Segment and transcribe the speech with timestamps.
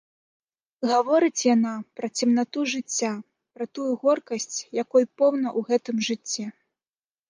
[0.91, 3.11] Гаворыць яна пра цемнату жыцця,
[3.59, 6.43] пра тую горкасць, якой поўна ў гэтым жыцці.